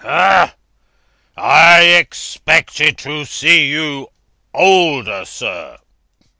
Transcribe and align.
"Hah! 0.03 0.55
I 1.37 1.81
expected 1.83 2.97
to 2.97 3.23
see 3.23 3.67
you 3.67 4.07
older, 4.51 5.25
sir." 5.25 5.77